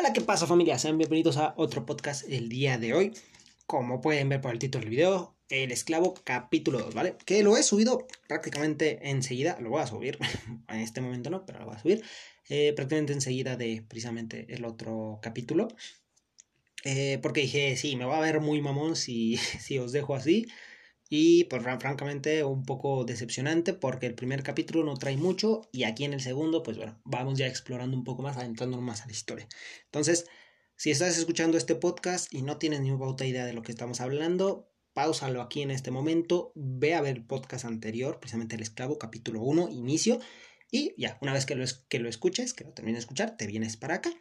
[0.00, 0.78] Hola, ¿qué pasa familia?
[0.78, 3.12] Sean bienvenidos a otro podcast el día de hoy.
[3.66, 7.16] Como pueden ver por el título del video, El Esclavo capítulo 2, ¿vale?
[7.26, 10.18] Que lo he subido prácticamente enseguida, lo voy a subir,
[10.68, 12.02] en este momento no, pero lo voy a subir,
[12.48, 15.68] eh, prácticamente enseguida de precisamente el otro capítulo.
[16.84, 20.46] Eh, porque dije, sí, me va a ver muy mamón si, si os dejo así.
[21.12, 26.04] Y pues francamente un poco decepcionante porque el primer capítulo no trae mucho y aquí
[26.04, 29.12] en el segundo pues bueno, vamos ya explorando un poco más, adentrándonos más a la
[29.12, 29.48] historia.
[29.86, 30.26] Entonces,
[30.76, 34.00] si estás escuchando este podcast y no tienes ni puta idea de lo que estamos
[34.00, 38.98] hablando, pausalo aquí en este momento, ve a ver el podcast anterior, precisamente El Esclavo,
[38.98, 40.20] capítulo 1, inicio,
[40.70, 43.48] y ya, una vez que lo, que lo escuches, que lo termines de escuchar, te
[43.48, 44.12] vienes para acá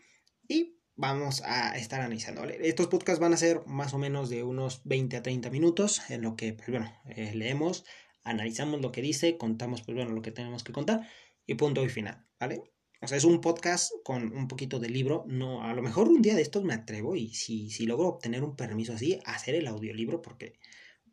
[0.48, 2.44] y vamos a estar analizando.
[2.44, 6.22] Estos podcasts van a ser más o menos de unos 20 a 30 minutos, en
[6.22, 7.85] lo que, pues bueno, eh, leemos,
[8.23, 11.08] analizamos lo que dice, contamos, pues bueno, lo que tenemos que contar
[11.45, 12.63] y punto y final, ¿vale?
[13.02, 15.23] O sea, es un podcast con un poquito de libro.
[15.25, 18.44] No, a lo mejor un día de estos me atrevo y si, si logro obtener
[18.44, 20.59] un permiso así, hacer el audiolibro porque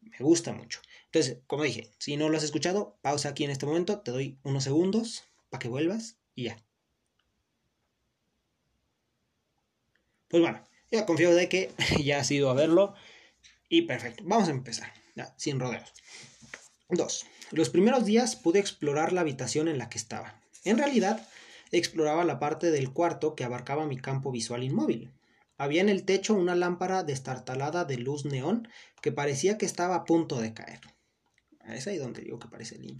[0.02, 0.80] me gusta mucho.
[1.04, 4.40] Entonces, como dije, si no lo has escuchado, pausa aquí en este momento, te doy
[4.42, 6.66] unos segundos para que vuelvas y ya.
[10.28, 11.72] Pues bueno, ya confío de que
[12.04, 12.94] ya has ido a verlo.
[13.68, 15.92] Y perfecto, vamos a empezar, ya, sin rodeos.
[16.88, 17.26] 2.
[17.52, 20.40] Los primeros días pude explorar la habitación en la que estaba.
[20.64, 21.26] En realidad,
[21.72, 25.12] exploraba la parte del cuarto que abarcaba mi campo visual inmóvil.
[25.58, 28.68] Había en el techo una lámpara destartalada de luz neón
[29.00, 30.80] que parecía que estaba a punto de caer.
[31.66, 32.98] Es ahí donde digo que parece el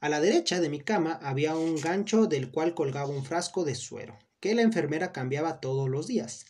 [0.00, 3.74] A la derecha de mi cama había un gancho del cual colgaba un frasco de
[3.74, 6.46] suero, que la enfermera cambiaba todos los días.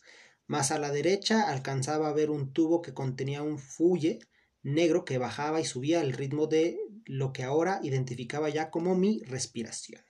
[0.47, 4.21] Más a la derecha alcanzaba a ver un tubo que contenía un fuelle
[4.63, 9.23] negro que bajaba y subía al ritmo de lo que ahora identificaba ya como mi
[9.25, 10.03] respiración.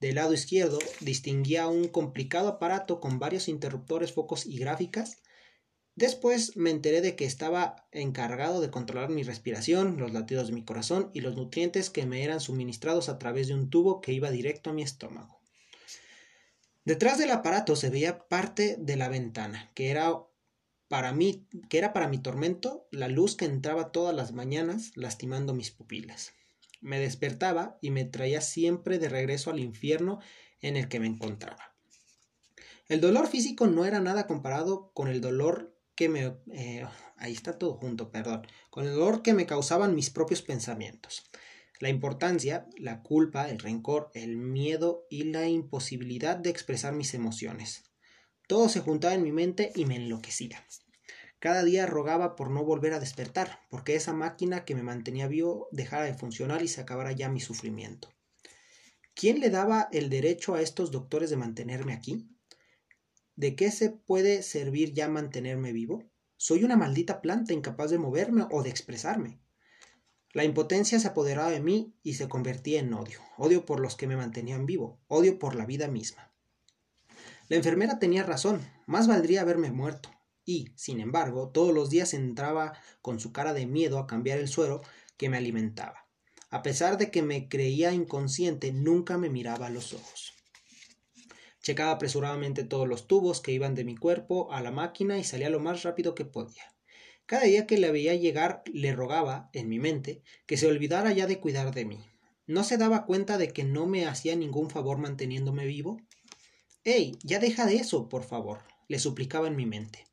[0.00, 5.22] Del lado izquierdo distinguía un complicado aparato con varios interruptores, focos y gráficas.
[5.96, 10.64] Después me enteré de que estaba encargado de controlar mi respiración, los latidos de mi
[10.64, 14.30] corazón y los nutrientes que me eran suministrados a través de un tubo que iba
[14.30, 15.40] directo a mi estómago.
[16.88, 20.10] Detrás del aparato se veía parte de la ventana, que era
[20.88, 25.52] para mí, que era para mi tormento, la luz que entraba todas las mañanas lastimando
[25.52, 26.32] mis pupilas.
[26.80, 30.20] Me despertaba y me traía siempre de regreso al infierno
[30.62, 31.74] en el que me encontraba.
[32.88, 36.38] El dolor físico no era nada comparado con el dolor que me...
[36.54, 36.86] Eh,
[37.18, 38.46] ahí está todo junto, perdón.
[38.70, 41.22] Con el dolor que me causaban mis propios pensamientos.
[41.80, 47.84] La importancia, la culpa, el rencor, el miedo y la imposibilidad de expresar mis emociones.
[48.48, 50.66] Todo se juntaba en mi mente y me enloquecía.
[51.38, 55.68] Cada día rogaba por no volver a despertar, porque esa máquina que me mantenía vivo
[55.70, 58.08] dejara de funcionar y se acabara ya mi sufrimiento.
[59.14, 62.28] ¿Quién le daba el derecho a estos doctores de mantenerme aquí?
[63.36, 66.10] ¿De qué se puede servir ya mantenerme vivo?
[66.36, 69.40] Soy una maldita planta incapaz de moverme o de expresarme.
[70.32, 74.06] La impotencia se apoderaba de mí y se convertía en odio, odio por los que
[74.06, 76.30] me mantenían vivo, odio por la vida misma.
[77.48, 80.10] La enfermera tenía razón, más valdría haberme muerto,
[80.44, 84.48] y, sin embargo, todos los días entraba con su cara de miedo a cambiar el
[84.48, 84.82] suero
[85.16, 86.06] que me alimentaba.
[86.50, 90.34] A pesar de que me creía inconsciente, nunca me miraba a los ojos.
[91.62, 95.50] Checaba apresuradamente todos los tubos que iban de mi cuerpo a la máquina y salía
[95.50, 96.74] lo más rápido que podía.
[97.28, 101.26] Cada día que le veía llegar le rogaba, en mi mente, que se olvidara ya
[101.26, 102.00] de cuidar de mí.
[102.46, 106.00] ¿No se daba cuenta de que no me hacía ningún favor manteniéndome vivo?
[106.84, 107.18] ¡Ey!
[107.22, 110.06] Ya deja de eso, por favor, le suplicaba en mi mente.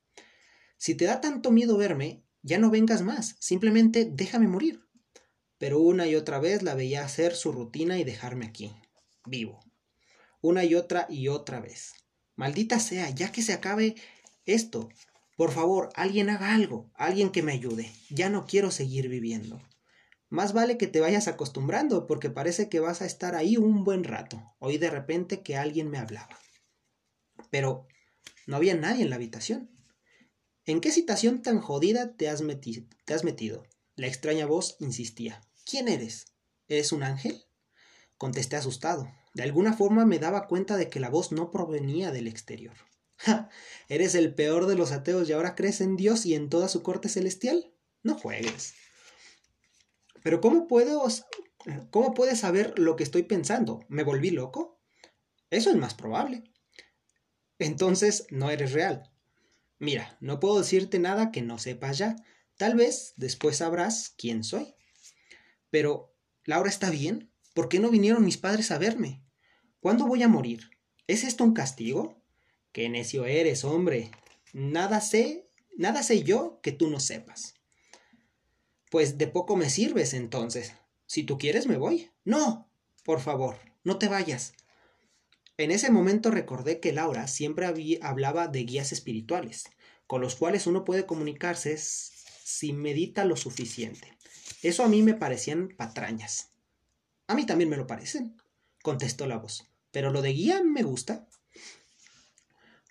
[0.76, 4.82] Si te da tanto miedo verme, ya no vengas más, simplemente déjame morir.
[5.58, 8.74] Pero una y otra vez la veía hacer su rutina y dejarme aquí,
[9.26, 9.62] vivo.
[10.42, 11.94] Una y otra y otra vez.
[12.36, 13.96] Maldita sea, ya que se acabe
[14.46, 14.90] esto,
[15.36, 17.92] por favor, alguien haga algo, alguien que me ayude.
[18.10, 19.62] Ya no quiero seguir viviendo.
[20.30, 24.04] Más vale que te vayas acostumbrando, porque parece que vas a estar ahí un buen
[24.04, 24.42] rato.
[24.60, 26.40] Oí de repente que alguien me hablaba.
[27.50, 27.88] Pero
[28.48, 29.70] no había nadie en la habitación.
[30.66, 32.42] ¿En qué situación tan jodida te has,
[33.06, 33.64] te has metido?
[33.96, 35.42] La extraña voz insistía.
[35.66, 36.26] ¿Quién eres?
[36.68, 37.44] ¿Eres un ángel?
[38.18, 39.12] Contesté asustado.
[39.34, 42.76] De alguna forma me daba cuenta de que la voz no provenía del exterior.
[43.90, 46.84] ¿Eres el peor de los ateos y ahora crees en Dios y en toda su
[46.84, 47.74] corte celestial?
[48.04, 48.74] No juegues.
[50.24, 51.06] Pero ¿cómo puedo,
[51.92, 53.86] cómo puedes saber lo que estoy pensando?
[53.90, 54.80] ¿Me volví loco?
[55.50, 56.44] Eso es más probable.
[57.60, 59.12] Entonces no eres real.
[59.78, 62.16] Mira, no puedo decirte nada que no sepas ya.
[62.58, 64.74] Tal vez después sabrás quién soy.
[65.70, 67.32] Pero, ¿Laura está bien?
[67.54, 69.24] ¿Por qué no vinieron mis padres a verme?
[69.80, 70.70] ¿Cuándo voy a morir?
[71.08, 72.25] ¿Es esto un castigo?
[72.76, 74.12] Qué necio eres, hombre.
[74.52, 77.54] Nada sé, nada sé yo que tú no sepas.
[78.92, 80.74] Pues de poco me sirves entonces.
[81.06, 82.10] Si tú quieres, me voy.
[82.26, 82.70] No,
[83.06, 83.56] por favor,
[83.86, 84.56] no te vayas.
[85.56, 87.66] En ese momento recordé que Laura siempre
[88.02, 89.70] hablaba de guías espirituales,
[90.06, 94.18] con los cuales uno puede comunicarse si medita lo suficiente.
[94.64, 96.50] Eso a mí me parecían patrañas.
[97.28, 98.36] A mí también me lo parecen,
[98.82, 99.66] contestó la voz.
[99.92, 101.26] Pero lo de guía me gusta.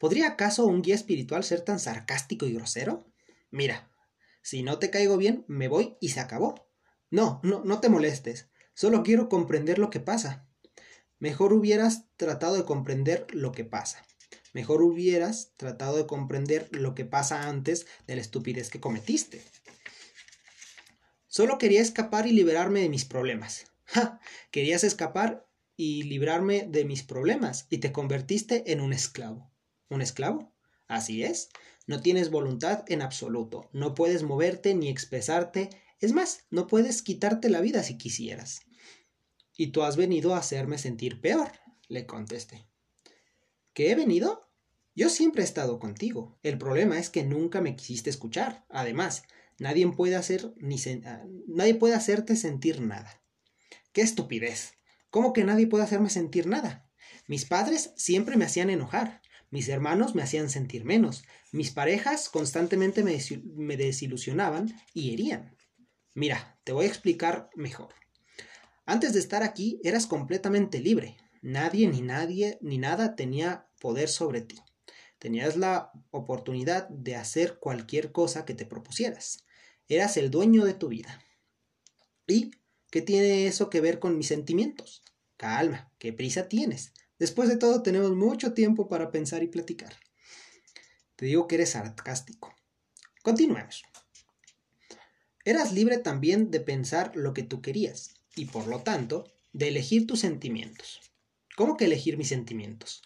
[0.04, 3.10] ¿Podría acaso un guía espiritual ser tan sarcástico y grosero?
[3.50, 3.90] Mira,
[4.42, 6.68] si no te caigo bien, me voy y se acabó.
[7.08, 8.50] No, no, no te molestes.
[8.74, 10.46] Solo quiero comprender lo que pasa.
[11.18, 14.06] Mejor hubieras tratado de comprender lo que pasa.
[14.52, 19.42] Mejor hubieras tratado de comprender lo que pasa antes de la estupidez que cometiste.
[21.28, 23.72] Solo quería escapar y liberarme de mis problemas.
[23.86, 24.20] ¡Ja!
[24.50, 25.48] Querías escapar
[25.78, 29.53] y librarme de mis problemas y te convertiste en un esclavo.
[29.94, 30.52] ¿Un esclavo?
[30.88, 31.50] Así es.
[31.86, 33.70] No tienes voluntad en absoluto.
[33.72, 35.70] No puedes moverte ni expresarte.
[36.00, 38.62] Es más, no puedes quitarte la vida si quisieras.
[39.56, 41.52] Y tú has venido a hacerme sentir peor,
[41.86, 42.66] le contesté.
[43.72, 44.50] ¿Qué he venido?
[44.96, 46.40] Yo siempre he estado contigo.
[46.42, 48.66] El problema es que nunca me quisiste escuchar.
[48.70, 49.22] Además,
[49.60, 53.22] nadie puede hacer ni ah, nadie puede hacerte sentir nada.
[53.92, 54.74] ¡Qué estupidez!
[55.10, 56.90] ¿Cómo que nadie puede hacerme sentir nada?
[57.28, 59.22] Mis padres siempre me hacían enojar.
[59.54, 61.22] Mis hermanos me hacían sentir menos.
[61.52, 65.56] Mis parejas constantemente me, desilusionaban y herían.
[66.12, 67.94] Mira, te voy a explicar mejor.
[68.84, 71.18] Antes de estar aquí eras completamente libre.
[71.40, 74.58] Nadie ni nadie ni nada tenía poder sobre ti.
[75.20, 79.44] Tenías la oportunidad de hacer cualquier cosa que te propusieras.
[79.86, 81.22] Eras el dueño de tu vida.
[82.26, 82.50] ¿Y
[82.90, 85.04] qué tiene eso que ver con mis sentimientos?
[85.36, 86.92] Calma, ¿qué prisa tienes?
[87.18, 89.94] Después de todo, tenemos mucho tiempo para pensar y platicar.
[91.16, 92.54] Te digo que eres sarcástico.
[93.22, 93.84] Continuemos.
[95.44, 100.06] Eras libre también de pensar lo que tú querías y por lo tanto de elegir
[100.06, 101.00] tus sentimientos.
[101.56, 103.02] ¿Cómo que elegir mis sentimientos?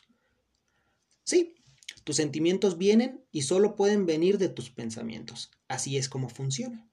[1.25, 1.57] Sí,
[2.05, 5.51] tus sentimientos vienen y solo pueden venir de tus pensamientos.
[5.69, 6.88] Así es como funciona.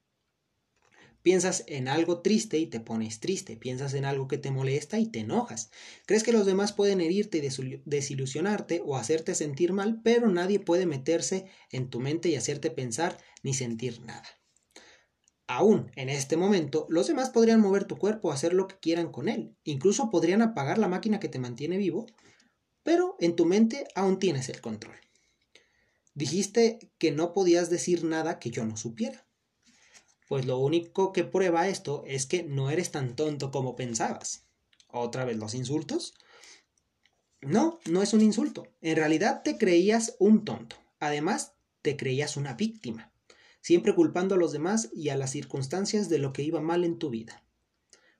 [1.26, 3.56] Piensas en algo triste y te pones triste.
[3.56, 5.72] Piensas en algo que te molesta y te enojas.
[6.06, 10.86] Crees que los demás pueden herirte y desilusionarte o hacerte sentir mal, pero nadie puede
[10.86, 14.22] meterse en tu mente y hacerte pensar ni sentir nada.
[15.48, 19.28] Aún en este momento, los demás podrían mover tu cuerpo hacer lo que quieran con
[19.28, 19.56] él.
[19.64, 22.06] Incluso podrían apagar la máquina que te mantiene vivo,
[22.84, 24.94] pero en tu mente aún tienes el control.
[26.14, 29.25] Dijiste que no podías decir nada que yo no supiera.
[30.26, 34.44] Pues lo único que prueba esto es que no eres tan tonto como pensabas.
[34.88, 36.14] ¿Otra vez los insultos?
[37.40, 38.66] No, no es un insulto.
[38.80, 40.76] En realidad te creías un tonto.
[40.98, 41.52] Además,
[41.82, 43.12] te creías una víctima,
[43.60, 46.98] siempre culpando a los demás y a las circunstancias de lo que iba mal en
[46.98, 47.44] tu vida.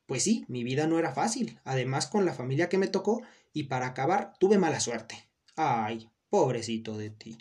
[0.07, 3.65] Pues sí, mi vida no era fácil, además con la familia que me tocó, y
[3.65, 5.29] para acabar tuve mala suerte.
[5.57, 7.39] Ay, pobrecito de ti.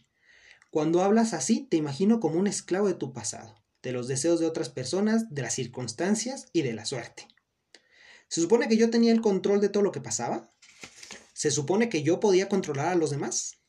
[0.72, 4.48] Cuando hablas así, te imagino como un esclavo de tu pasado de los deseos de
[4.48, 7.28] otras personas, de las circunstancias y de la suerte.
[8.28, 10.50] ¿Se supone que yo tenía el control de todo lo que pasaba?
[11.34, 13.60] ¿Se supone que yo podía controlar a los demás?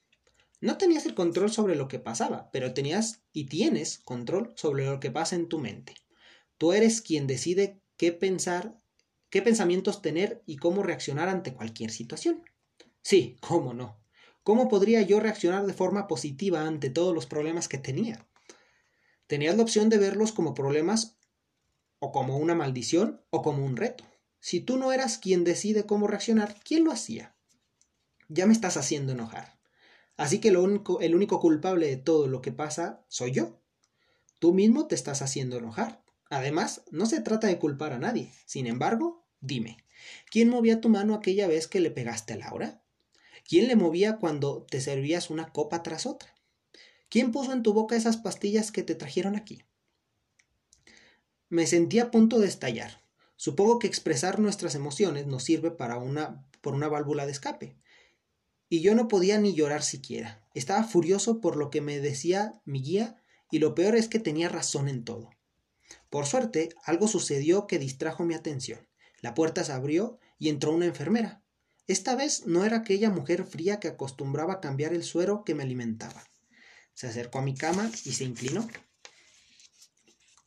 [0.62, 5.00] No tenías el control sobre lo que pasaba, pero tenías y tienes control sobre lo
[5.00, 5.94] que pasa en tu mente.
[6.56, 8.75] Tú eres quien decide qué pensar,
[9.28, 12.42] qué pensamientos tener y cómo reaccionar ante cualquier situación.
[13.02, 14.00] Sí, cómo no.
[14.42, 18.26] ¿Cómo podría yo reaccionar de forma positiva ante todos los problemas que tenía?
[19.26, 21.16] Tenías la opción de verlos como problemas
[21.99, 24.04] o como una maldición o como un reto.
[24.38, 27.35] Si tú no eras quien decide cómo reaccionar, ¿quién lo hacía?
[28.28, 29.59] Ya me estás haciendo enojar.
[30.16, 30.56] Así que el
[31.14, 33.61] único culpable de todo lo que pasa soy yo.
[34.38, 36.04] Tú mismo te estás haciendo enojar.
[36.30, 38.33] Además, no se trata de culpar a nadie.
[38.47, 39.78] Sin embargo, dime,
[40.30, 42.83] ¿quién movía tu mano aquella vez que le pegaste a Laura?
[43.49, 46.36] ¿Quién le movía cuando te servías una copa tras otra?
[47.08, 49.62] ¿Quién puso en tu boca esas pastillas que te trajeron aquí?
[51.48, 53.04] Me sentí a punto de estallar.
[53.36, 57.76] Supongo que expresar nuestras emociones nos sirve para una, por una válvula de escape.
[58.68, 60.44] Y yo no podía ni llorar siquiera.
[60.54, 63.22] Estaba furioso por lo que me decía mi guía
[63.52, 65.30] y lo peor es que tenía razón en todo.
[66.10, 68.88] Por suerte, algo sucedió que distrajo mi atención.
[69.20, 71.42] La puerta se abrió y entró una enfermera.
[71.86, 75.62] Esta vez no era aquella mujer fría que acostumbraba a cambiar el suero que me
[75.62, 76.25] alimentaba.
[76.97, 78.67] Se acercó a mi cama y se inclinó.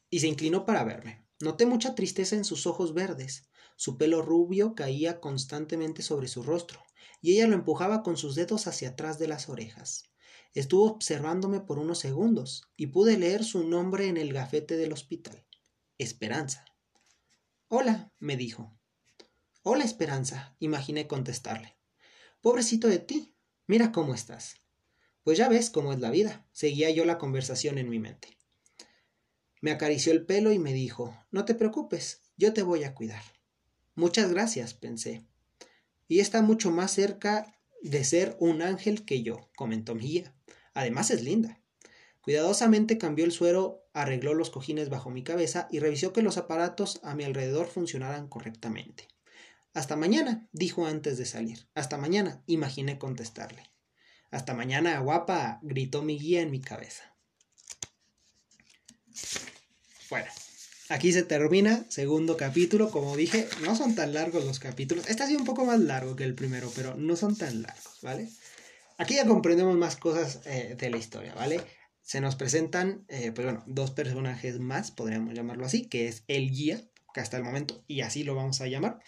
[0.09, 1.27] Y se inclinó para verme.
[1.39, 3.51] Noté mucha tristeza en sus ojos verdes.
[3.75, 6.83] Su pelo rubio caía constantemente sobre su rostro.
[7.21, 10.05] y ella lo empujaba con sus dedos hacia atrás de las orejas.
[10.55, 15.45] Estuvo observándome por unos segundos y pude leer su nombre en el gafete del hospital.
[15.99, 16.65] Esperanza.
[17.67, 18.75] Hola, me dijo.
[19.61, 21.77] Hola, Esperanza, imaginé contestarle.
[22.41, 23.35] Pobrecito de ti,
[23.67, 24.58] mira cómo estás.
[25.29, 28.39] Pues ya ves cómo es la vida, seguía yo la conversación en mi mente.
[29.61, 33.21] Me acarició el pelo y me dijo, no te preocupes, yo te voy a cuidar.
[33.93, 35.23] Muchas gracias, pensé.
[36.07, 40.33] Y está mucho más cerca de ser un ángel que yo, comentó mi guía.
[40.73, 41.61] Además es linda.
[42.21, 47.01] Cuidadosamente cambió el suero, arregló los cojines bajo mi cabeza y revisó que los aparatos
[47.03, 49.07] a mi alrededor funcionaran correctamente.
[49.75, 51.67] Hasta mañana, dijo antes de salir.
[51.75, 53.69] Hasta mañana, imaginé contestarle.
[54.31, 57.15] Hasta mañana, guapa, gritó mi guía en mi cabeza.
[60.09, 60.27] Bueno,
[60.89, 62.91] aquí se termina, segundo capítulo.
[62.91, 65.07] Como dije, no son tan largos los capítulos.
[65.07, 67.99] Este ha sido un poco más largo que el primero, pero no son tan largos,
[68.01, 68.29] ¿vale?
[68.97, 71.61] Aquí ya comprendemos más cosas eh, de la historia, ¿vale?
[72.01, 76.51] Se nos presentan, eh, pues bueno, dos personajes más, podríamos llamarlo así, que es el
[76.51, 76.81] guía,
[77.13, 78.99] que hasta el momento, y así lo vamos a llamar,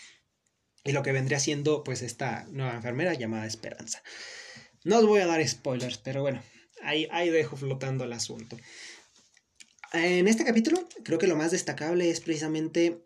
[0.84, 4.02] y lo que vendría siendo, pues, esta nueva enfermera llamada Esperanza.
[4.84, 6.42] No os voy a dar spoilers, pero bueno,
[6.84, 8.58] ahí, ahí dejo flotando el asunto.
[9.94, 13.04] En este capítulo, creo que lo más destacable es precisamente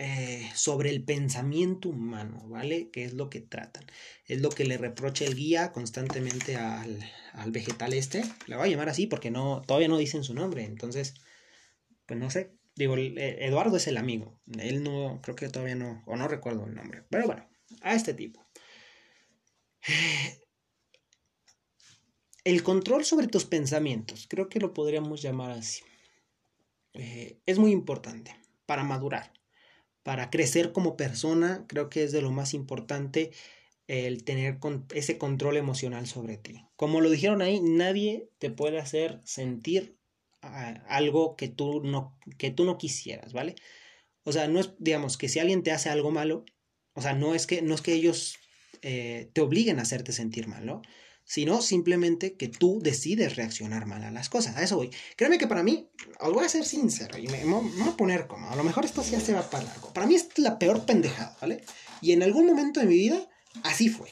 [0.00, 2.88] eh, sobre el pensamiento humano, ¿vale?
[2.90, 3.84] Que es lo que tratan.
[4.26, 7.04] Es lo que le reprocha el guía constantemente al,
[7.48, 8.22] vegetal este.
[8.46, 10.62] Le voy a llamar así porque no, todavía no dicen su nombre.
[10.62, 11.14] Entonces,
[12.06, 12.52] pues no sé.
[12.76, 14.40] Digo, eh, Eduardo es el amigo.
[14.60, 17.02] Él no, creo que todavía no, o no recuerdo el nombre.
[17.10, 17.48] Pero bueno,
[17.82, 18.48] a este tipo.
[22.48, 25.82] El control sobre tus pensamientos, creo que lo podríamos llamar así.
[26.94, 29.32] Eh, es muy importante para madurar
[30.08, 33.30] para crecer como persona, creo que es de lo más importante
[33.88, 34.58] el tener
[34.94, 36.64] ese control emocional sobre ti.
[36.76, 39.98] Como lo dijeron ahí, nadie te puede hacer sentir
[40.40, 43.54] algo que tú, no, que tú no quisieras, ¿vale?
[44.24, 46.46] O sea, no es, digamos, que si alguien te hace algo malo,
[46.94, 48.38] o sea, no es que, no es que ellos
[48.80, 50.80] eh, te obliguen a hacerte sentir mal, ¿no?
[51.28, 54.56] Sino simplemente que tú decides reaccionar mal a las cosas.
[54.56, 54.90] A eso voy.
[55.14, 58.48] Créeme que para mí, os voy a ser sincero y me, voy a poner como,
[58.48, 59.92] a lo mejor esto ya se va para largo.
[59.92, 61.62] Para mí es la peor pendejada, ¿vale?
[62.00, 63.28] Y en algún momento de mi vida,
[63.62, 64.10] así fue.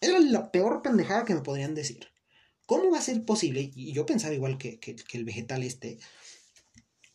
[0.00, 2.08] Era la peor pendejada que me podrían decir.
[2.64, 3.70] ¿Cómo va a ser posible?
[3.74, 5.98] Y yo pensaba igual que, que, que el vegetal este.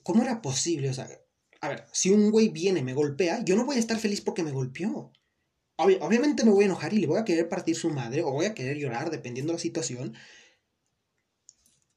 [0.04, 0.88] ¿Cómo era posible?
[0.92, 1.10] O sea,
[1.62, 4.22] a ver, si un güey viene y me golpea, yo no voy a estar feliz
[4.22, 5.12] porque me golpeó
[5.78, 8.46] obviamente me voy a enojar y le voy a querer partir su madre o voy
[8.46, 10.14] a querer llorar dependiendo de la situación.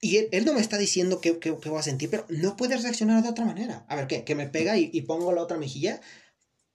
[0.00, 3.22] Y él, no me está diciendo qué, qué, voy a sentir, pero no puedes reaccionar
[3.22, 3.84] de otra manera.
[3.88, 4.24] A ver, ¿qué?
[4.24, 6.00] ¿Que me pega y, y pongo la otra mejilla?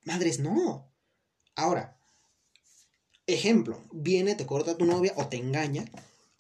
[0.04, 0.92] Madres, no.
[1.56, 1.98] Ahora,
[3.26, 5.86] ejemplo, viene, te corta tu novia o te engaña.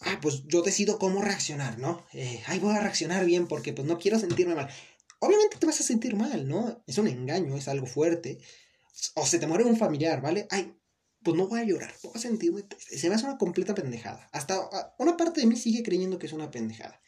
[0.01, 2.05] Ah, pues yo decido cómo reaccionar, ¿no?
[2.11, 4.69] Eh, ay, voy a reaccionar bien porque pues no quiero sentirme mal.
[5.19, 6.83] Obviamente te vas a sentir mal, ¿no?
[6.85, 8.39] Es un engaño, es algo fuerte
[9.15, 10.47] o se te muere un familiar, ¿vale?
[10.49, 10.73] Ay,
[11.23, 14.29] pues no voy a llorar, voy a sentirme Se me hace una completa pendejada.
[14.31, 17.01] Hasta ah, una parte de mí sigue creyendo que es una pendejada.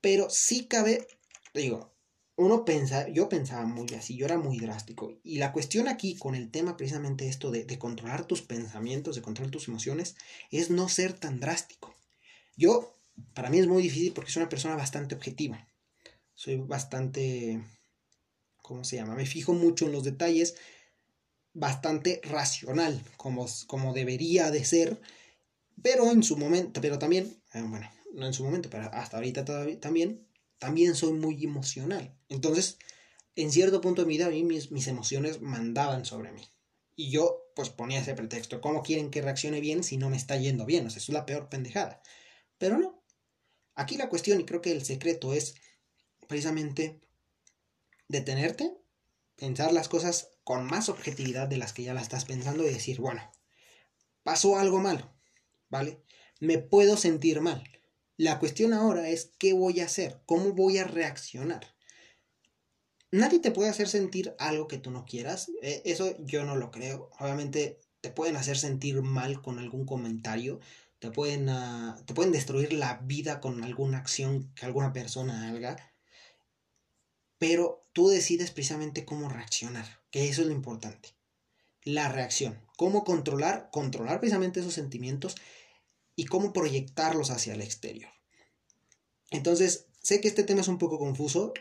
[0.00, 1.06] Pero sí cabe,
[1.54, 1.92] digo,
[2.36, 5.20] uno pensa, yo pensaba muy así, yo era muy drástico.
[5.22, 9.22] Y la cuestión aquí con el tema precisamente esto de, de controlar tus pensamientos, de
[9.22, 10.16] controlar tus emociones,
[10.50, 11.94] es no ser tan drástico.
[12.56, 12.92] Yo,
[13.34, 15.68] para mí es muy difícil porque soy una persona bastante objetiva.
[16.34, 17.62] Soy bastante,
[18.56, 19.14] ¿cómo se llama?
[19.14, 20.56] Me fijo mucho en los detalles
[21.54, 25.00] bastante racional, como, como debería de ser,
[25.82, 29.44] pero en su momento, pero también, eh, bueno, no en su momento, pero hasta ahorita
[29.44, 30.26] todavía, también,
[30.58, 32.14] también soy muy emocional.
[32.28, 32.78] Entonces,
[33.36, 36.48] en cierto punto de mi vida, mis, mis emociones mandaban sobre mí.
[36.94, 40.36] Y yo, pues ponía ese pretexto, ¿cómo quieren que reaccione bien si no me está
[40.36, 40.86] yendo bien?
[40.86, 42.02] O sea, es la peor pendejada.
[42.58, 43.02] Pero no.
[43.74, 45.54] Aquí la cuestión, y creo que el secreto es
[46.28, 47.00] precisamente
[48.08, 48.76] detenerte,
[49.36, 53.00] pensar las cosas con más objetividad de las que ya la estás pensando y decir,
[53.00, 53.30] bueno,
[54.22, 55.12] pasó algo malo,
[55.68, 56.02] ¿vale?
[56.40, 57.62] Me puedo sentir mal.
[58.16, 61.74] La cuestión ahora es qué voy a hacer, cómo voy a reaccionar.
[63.10, 66.70] Nadie te puede hacer sentir algo que tú no quieras, e, eso yo no lo
[66.70, 67.10] creo.
[67.18, 70.60] Obviamente te pueden hacer sentir mal con algún comentario,
[70.98, 75.76] te pueden, ah, te pueden destruir la vida con alguna acción que alguna persona haga,
[77.38, 81.08] pero tú decides precisamente cómo reaccionar que eso es lo importante.
[81.82, 85.34] La reacción, cómo controlar, controlar precisamente esos sentimientos
[86.14, 88.10] y cómo proyectarlos hacia el exterior.
[89.30, 91.52] Entonces, sé que este tema es un poco confuso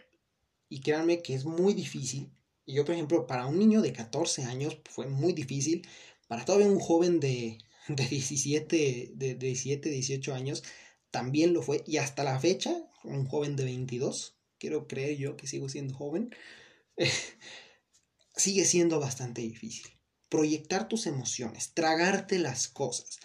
[0.69, 2.29] y créanme que es muy difícil.
[2.65, 5.87] Y yo, por ejemplo, para un niño de 14 años fue muy difícil
[6.27, 10.63] para todavía un joven de, de 17, de 17, 18 años,
[11.09, 11.83] también lo fue.
[11.87, 16.35] Y hasta la fecha, un joven de 22, quiero creer yo que sigo siendo joven,
[18.41, 19.91] sigue siendo bastante difícil.
[20.29, 23.19] Proyectar tus emociones, tragarte las cosas.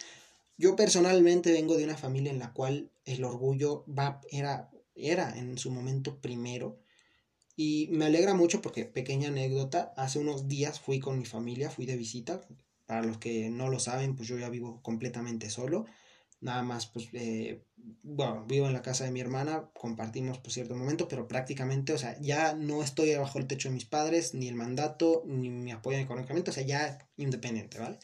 [0.59, 5.59] Yo personalmente vengo de una familia en la cual el orgullo va, era, era en
[5.59, 6.79] su momento primero.
[7.57, 11.87] Y me alegra mucho porque, pequeña anécdota, hace unos días fui con mi familia, fui
[11.87, 12.41] de visita.
[12.85, 15.87] Para los que no lo saben, pues yo ya vivo completamente solo.
[16.41, 17.65] Nada más, pues, eh,
[18.03, 21.99] bueno, vivo en la casa de mi hermana, compartimos por cierto momento, pero prácticamente, o
[21.99, 25.73] sea, ya no estoy bajo el techo de mis padres, ni el mandato, ni me
[25.73, 27.99] apoyan económicamente, o sea, ya independiente, ¿vale?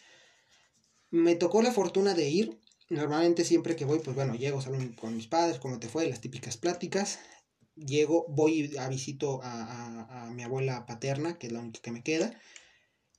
[1.11, 2.59] Me tocó la fortuna de ir,
[2.89, 6.23] normalmente siempre que voy, pues bueno, llego, salgo con mis padres, cómo te fue, las
[6.23, 7.19] típicas pláticas,
[7.77, 12.03] llego, voy a visito a, a mi abuela paterna, que es la única que me
[12.03, 12.41] queda,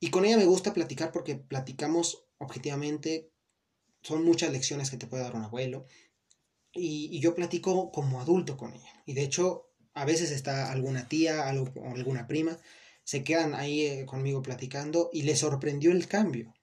[0.00, 3.30] y con ella me gusta platicar porque platicamos objetivamente
[4.04, 5.86] son muchas lecciones que te puede dar un abuelo.
[6.72, 9.02] Y, yo platico como adulto con ella.
[9.06, 12.58] Y de hecho, a veces está alguna tía o alguna prima,
[13.04, 16.54] se quedan ahí eh, conmigo platicando y les sorprendió el cambio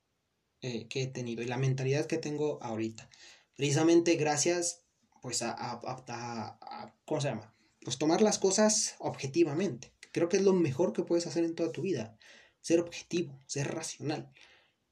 [0.61, 3.09] eh, que he tenido y la mentalidad que tengo ahorita.
[3.55, 4.83] Precisamente gracias,
[5.21, 7.53] pues, a, a, ¿cómo se llama?
[7.83, 9.93] Pues tomar las cosas objetivamente.
[10.11, 12.17] Creo que es lo mejor que puedes hacer en toda tu vida.
[12.59, 14.31] Ser objetivo, ser racional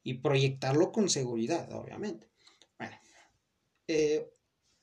[0.02, 2.30] y proyectarlo con seguridad, obviamente.
[3.92, 4.32] Eh,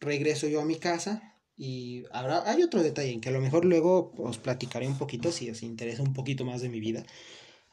[0.00, 3.64] regreso yo a mi casa y habrá, hay otro detalle en que a lo mejor
[3.64, 7.04] luego os platicaré un poquito si os interesa un poquito más de mi vida.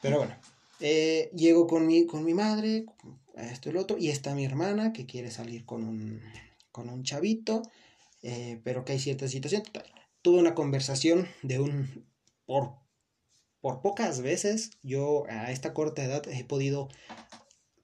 [0.00, 0.36] Pero bueno,
[0.78, 2.86] eh, llego con mi, con mi madre,
[3.34, 6.20] esto y lo otro, y está mi hermana que quiere salir con un,
[6.70, 7.62] con un chavito,
[8.22, 9.64] eh, pero que hay cierta situación.
[10.22, 12.06] Tuve una conversación de un...
[12.46, 12.76] Por,
[13.60, 16.88] por pocas veces yo a esta corta edad he podido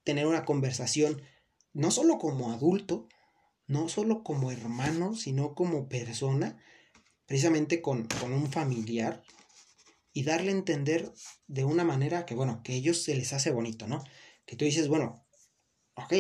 [0.05, 1.21] tener una conversación
[1.73, 3.09] no solo como adulto,
[3.71, 6.61] no solo como hermano, sino como persona,
[7.27, 9.23] precisamente con, un familiar,
[10.13, 11.13] y darle a entender
[11.47, 14.03] de una manera que, bueno, que a ellos se les hace bonito, ¿no?
[14.45, 15.25] Que tú dices, bueno,
[15.95, 16.13] ok,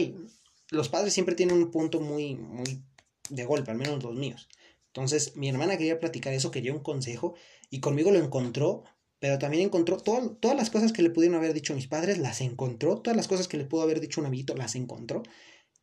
[0.70, 2.84] los padres siempre tienen un punto muy, muy
[3.30, 4.48] de golpe, al menos los míos.
[4.86, 7.34] Entonces, mi hermana quería platicar eso, quería un consejo,
[7.68, 8.84] y conmigo lo encontró,
[9.18, 13.00] pero también encontró todas las cosas que le pudieron haber dicho mis padres, las encontró,
[13.00, 15.24] todas las cosas que le pudo haber dicho un amiguito, las encontró,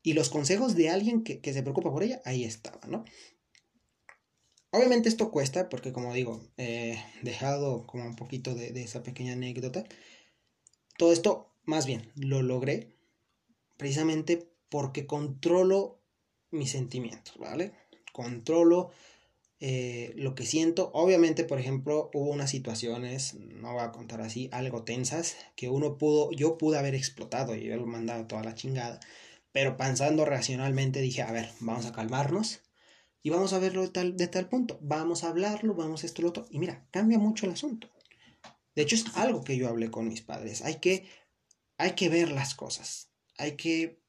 [0.07, 3.03] y los consejos de alguien que, se preocupa por ella, ahí estaban, ¿no?
[4.71, 9.33] Obviamente esto cuesta, porque como digo, he dejado como un poquito de, de esa pequeña
[9.33, 9.83] anécdota.
[10.97, 12.95] Todo esto, más bien, lo logré
[13.75, 15.99] precisamente porque controlo
[16.51, 17.73] mis sentimientos, ¿vale?
[18.13, 18.91] Controlo
[19.59, 20.89] eh, lo que siento.
[20.93, 25.97] Obviamente, por ejemplo, hubo unas situaciones, no voy a contar así, algo tensas, que uno
[25.97, 29.01] pudo, yo pude haber explotado y haber mandado toda la chingada.
[29.57, 32.61] Pero pensando racionalmente dije, a ver, vamos a calmarnos
[33.23, 34.77] y vamos a verlo de tal, de tal punto.
[34.83, 36.45] Vamos a hablarlo, vamos a esto, lo otro.
[36.51, 37.89] Y mira, cambia mucho el asunto.
[38.75, 40.61] De hecho, es algo que yo hablé con mis padres.
[40.61, 41.09] Hay que,
[41.79, 43.09] hay que ver las cosas.
[43.39, 43.99] Hay que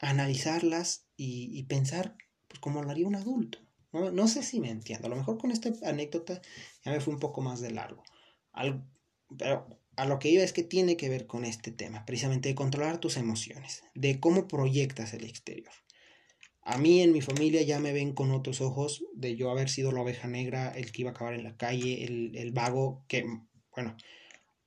[0.00, 2.16] analizarlas y, pensar
[2.48, 3.58] pues, como lo haría un adulto.
[3.92, 4.10] ¿no?
[4.10, 5.06] no, sé si me entiendo.
[5.06, 6.40] A lo mejor con esta anécdota
[6.82, 8.02] ya me fue un poco más de largo.
[9.36, 12.54] pero a lo que iba es que tiene que ver con este tema, precisamente de
[12.54, 15.72] controlar tus emociones, de cómo proyectas el exterior.
[16.62, 19.92] A mí en mi familia ya me ven con otros ojos de yo haber sido
[19.92, 23.26] la oveja negra, el que iba a acabar en la calle, el, vago, que,
[23.74, 23.96] bueno,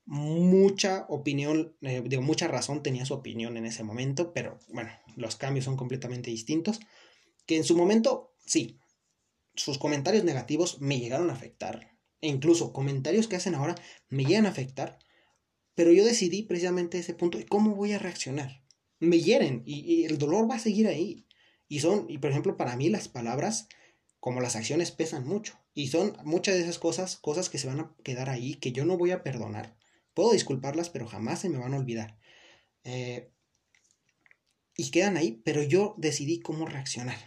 [0.06, 5.36] mucha opinión, eh, digo, mucha razón tenía su opinión en ese momento, pero bueno, los
[5.38, 6.80] cambios son completamente distintos.
[7.48, 8.78] Que en su momento, sí,
[9.56, 13.76] sus comentarios negativos me llegaron a afectar, e incluso comentarios que hacen ahora
[14.10, 15.00] me llegan a afectar,
[15.78, 18.64] pero yo decidí precisamente ese punto, ¿cómo voy a reaccionar?
[19.00, 21.28] Me hieren y, el dolor va a seguir ahí.
[21.68, 23.70] Y son, y por ejemplo, para mí las palabras,
[24.20, 25.54] como las acciones, pesan mucho.
[25.76, 28.86] Y son muchas de esas cosas, cosas que se van a quedar ahí, que yo
[28.86, 29.78] no voy a perdonar.
[30.16, 32.18] Puedo disculparlas, pero jamás se me van a olvidar.
[32.84, 33.30] Eh,
[34.76, 37.20] y quedan ahí, pero yo decidí cómo reaccionar.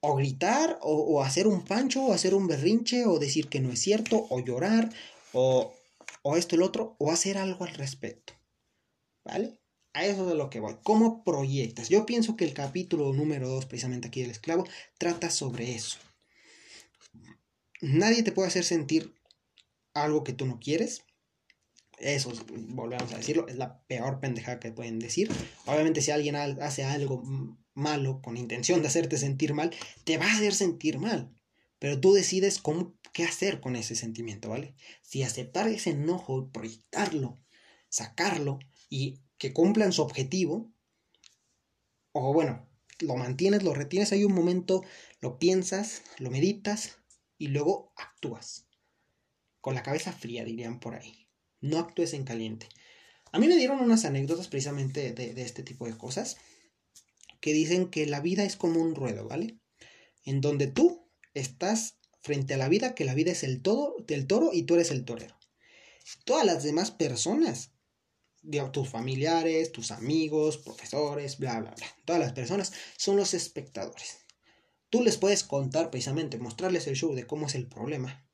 [0.00, 3.72] O gritar, o, o, hacer un pancho, o hacer un berrinche, o decir que no
[3.72, 4.90] es cierto, o llorar,
[5.32, 5.72] o
[6.26, 8.32] o esto, el otro, o hacer algo al respecto.
[9.24, 9.60] ¿Vale?
[9.92, 10.74] A eso es lo que voy.
[10.82, 11.90] ¿Cómo proyectas?
[11.90, 14.66] Yo pienso que el capítulo número 2, precisamente aquí del esclavo,
[14.98, 15.98] trata sobre eso.
[17.82, 19.14] Nadie te puede hacer sentir
[19.92, 21.04] algo que tú no quieres.
[21.98, 22.32] Eso,
[22.68, 25.30] volvemos a decirlo, es la peor pendejada que pueden decir.
[25.66, 27.22] Obviamente si alguien hace algo
[27.74, 29.72] malo con intención de hacerte sentir mal,
[30.04, 31.30] te va a hacer sentir mal.
[31.78, 34.74] Pero tú decides cómo qué hacer con ese sentimiento, ¿vale?
[35.00, 37.38] Si aceptar ese enojo, proyectarlo,
[37.88, 38.58] sacarlo
[38.90, 40.70] y que cumplan su objetivo,
[42.12, 44.82] o bueno, lo mantienes, lo retienes, hay un momento,
[45.20, 46.98] lo piensas, lo meditas
[47.38, 48.66] y luego actúas.
[49.60, 51.28] Con la cabeza fría, dirían por ahí.
[51.60, 52.68] No actúes en caliente.
[53.30, 56.36] A mí me dieron unas anécdotas precisamente de, este tipo de cosas
[57.40, 59.58] que dicen que la vida es como un ruedo, ¿vale?
[60.24, 64.26] En donde tú estás frente a la vida, que la vida es el todo del
[64.26, 65.38] toro y tú eres el torero.
[66.24, 67.70] Todas las demás personas
[68.72, 71.86] tus familiares, tus amigos, profesores, bla, bla, bla.
[72.04, 74.18] Todas las personas son los espectadores.
[74.90, 78.26] Tú les puedes contar precisamente, mostrarles el show de cómo es el problema,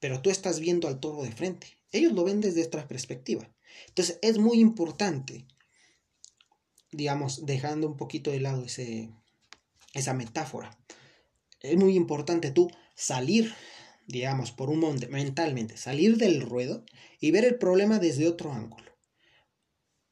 [0.00, 1.78] pero tú estás viendo al toro de frente.
[1.92, 3.48] Ellos lo ven desde esta perspectiva.
[3.88, 5.46] Entonces es muy importante,
[6.92, 9.10] digamos, dejando un poquito de lado ese,
[9.94, 10.78] esa metáfora,
[11.60, 13.54] es muy importante tú salir,
[14.08, 16.84] digamos, por un monte, mentalmente, salir del ruedo
[17.20, 18.86] y ver el problema desde otro ángulo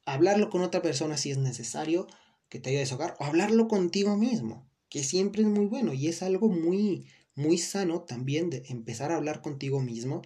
[0.07, 2.07] hablarlo con otra persona si es necesario
[2.49, 6.09] que te ayude a desahogar o hablarlo contigo mismo, que siempre es muy bueno y
[6.09, 10.23] es algo muy, muy sano también de empezar a hablar contigo mismo,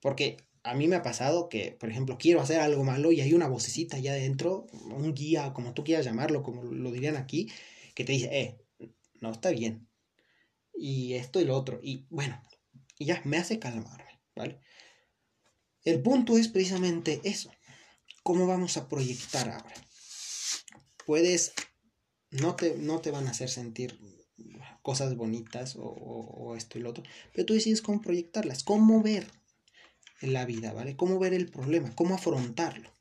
[0.00, 3.32] porque a mí me ha pasado que, por ejemplo, quiero hacer algo malo y hay
[3.32, 7.50] una vocecita allá adentro, un guía, como tú quieras llamarlo, como lo dirían aquí,
[7.94, 8.58] que te dice, eh,
[9.20, 9.88] no está bien.
[10.84, 11.78] Y esto y lo otro.
[11.80, 12.42] Y bueno,
[12.98, 14.58] y ya me hace calmarme, ¿vale?
[15.84, 17.52] El punto es precisamente eso.
[18.24, 19.74] ¿Cómo vamos a proyectar ahora?
[21.06, 21.52] Puedes,
[22.32, 23.96] no te, no te van a hacer sentir
[24.82, 29.28] cosas bonitas o, esto y lo otro, pero tú decides cómo proyectarlas, cómo ver
[30.20, 30.96] la vida, ¿vale?
[30.96, 32.92] Cómo ver el problema, cómo afrontarlo.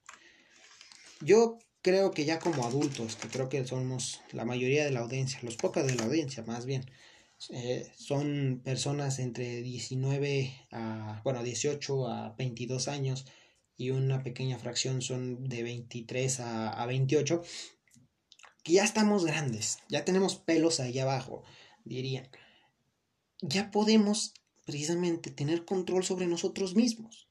[1.19, 5.39] Yo creo que ya como adultos, que creo que somos la mayoría de la audiencia,
[5.41, 6.85] los pocas de la audiencia más bien,
[7.49, 13.25] eh, son personas entre 19 a, bueno, 18 a 22 años,
[13.81, 17.41] y una pequeña fracción son de 23 a, 28,
[18.63, 21.43] que ya estamos grandes, ya tenemos pelos ahí abajo,
[21.83, 22.29] dirían.
[23.41, 27.27] Ya podemos precisamente tener control sobre nosotros mismos.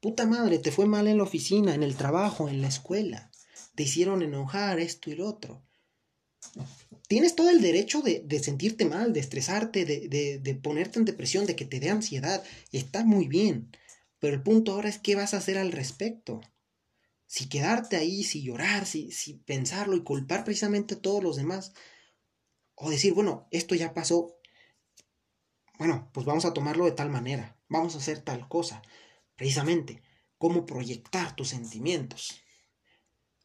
[0.00, 3.30] Puta madre, te fue mal en la oficina, en el trabajo, en la escuela.
[3.74, 5.62] Te hicieron enojar esto y lo otro.
[7.06, 11.46] Tienes todo el derecho de, sentirte mal, de estresarte, de, de, de ponerte en depresión,
[11.46, 12.42] de que te dé ansiedad.
[12.72, 13.70] Está muy bien.
[14.18, 16.40] Pero el punto ahora es qué vas a hacer al respecto.
[17.26, 21.72] Si quedarte ahí, si llorar, si, si pensarlo y culpar precisamente a todos los demás.
[22.74, 24.38] O decir, bueno, esto ya pasó.
[25.78, 27.58] Bueno, pues vamos a tomarlo de tal manera.
[27.68, 28.82] Vamos a hacer tal cosa.
[29.36, 30.02] Precisamente,
[30.38, 32.43] cómo proyectar tus sentimientos.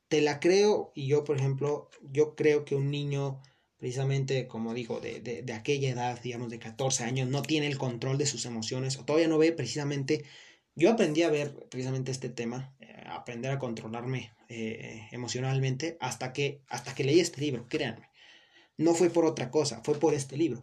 [0.10, 3.42] Te la creo y yo, por ejemplo, yo creo que un niño
[3.78, 7.78] precisamente, como digo, de, de, de, aquella edad, digamos, de 14 años, no tiene el
[7.78, 10.26] control de sus emociones o todavía no ve precisamente
[10.80, 16.64] yo aprendí a ver precisamente este tema, eh, aprender a controlarme eh, emocionalmente hasta que,
[16.70, 18.10] hasta que leí este libro, créanme.
[18.78, 20.62] No fue por otra cosa, fue por este libro.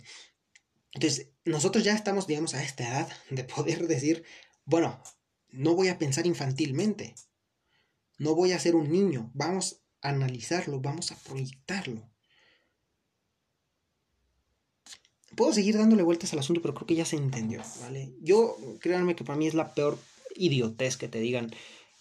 [0.92, 4.24] Entonces, nosotros ya estamos, digamos, a esta edad de poder decir,
[4.64, 5.02] bueno,
[5.50, 7.14] no voy a pensar infantilmente,
[8.18, 12.08] no voy a ser un niño, vamos a analizarlo, vamos a proyectarlo.
[15.36, 18.14] Puedo seguir dándole vueltas al asunto, pero creo que ya se entendió, ¿vale?
[18.22, 19.98] Yo, créanme que para mí es la peor
[20.34, 21.50] idiotez que te digan.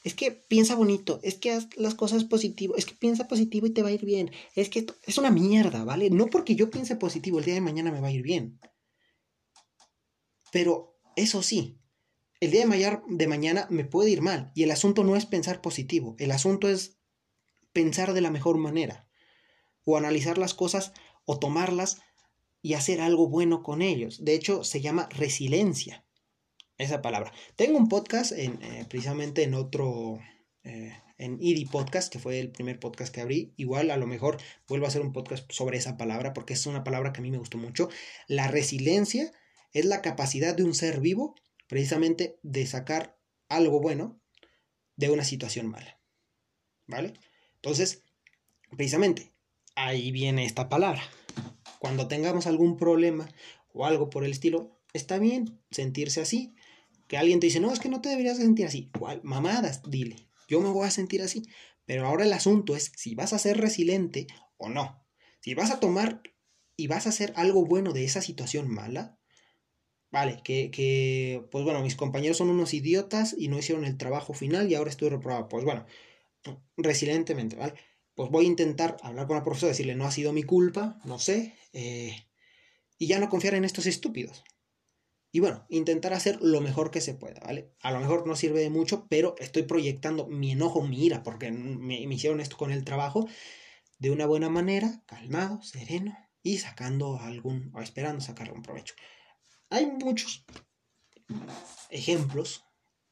[0.04, 3.71] Es que piensa bonito, es que haz las cosas positivo, es que piensa positivo y
[3.71, 4.32] te va a ir bien.
[4.56, 6.10] Es que es una mierda, ¿vale?
[6.12, 8.60] No porque yo piense positivo el día de mañana me va a ir bien.
[10.51, 11.82] Pero eso sí,
[12.45, 14.51] el día de, mañana me puede ir mal.
[14.55, 16.97] Y el asunto no es pensar positivo, el asunto es
[17.73, 19.08] pensar de la mejor manera.
[19.84, 20.93] O analizar las cosas
[21.25, 22.01] o tomarlas
[22.62, 24.23] y hacer algo bueno con ellos.
[24.23, 26.05] De hecho, se llama resiliencia.
[26.77, 27.31] Esa palabra.
[27.55, 30.19] Tengo un podcast en, eh, precisamente en otro,
[30.63, 33.53] eh, en ID Podcast, que fue el primer podcast que abrí.
[33.55, 36.84] Igual a lo mejor vuelvo a hacer un podcast sobre esa palabra porque es una
[36.84, 37.88] palabra que a mí me gustó mucho.
[38.27, 39.31] La resiliencia
[39.71, 41.36] es la capacidad de un ser vivo
[41.67, 44.21] precisamente de sacar algo bueno
[44.95, 45.99] de una situación mala.
[46.88, 47.13] ¿Vale?
[47.56, 48.04] Entonces,
[48.75, 49.34] precisamente,
[49.75, 51.04] ahí viene esta palabra
[51.86, 53.30] cuando tengamos algún problema
[53.71, 56.56] o algo por el estilo, está bien sentirse así.
[57.08, 58.89] Que alguien te dice, no, es que no te deberías sentir así.
[58.97, 59.21] ¿Cuál?
[59.23, 61.43] Mamadas, dile, yo me voy a sentir así.
[61.86, 64.25] Pero ahora el asunto es si vas a ser resiliente
[64.58, 65.06] o no.
[65.41, 66.23] Si vas a tomar
[66.75, 69.19] y vas a hacer algo bueno de esa situación mala,
[70.11, 74.33] vale, que, que, pues bueno, mis compañeros son unos idiotas y no hicieron el trabajo
[74.33, 75.47] final y ahora estoy reprobado.
[75.49, 75.85] Pues bueno,
[76.77, 77.73] resilientemente, ¿vale?
[78.15, 81.19] pues voy a intentar hablar con la profesora, decirle, no ha sido mi culpa, no
[81.19, 82.15] sé, eh,
[82.97, 84.43] y ya no confiar en estos estúpidos.
[85.31, 87.69] Y bueno, intentar hacer lo mejor que se pueda, ¿vale?
[87.81, 91.51] A lo mejor no sirve de mucho, pero estoy proyectando mi enojo, mi ira, porque
[91.51, 93.27] me, me hicieron esto con el trabajo
[93.99, 98.95] de una buena manera, calmado, sereno y sacando algún, o esperando sacar algún provecho.
[99.69, 100.45] Hay muchos
[101.89, 102.63] ejemplos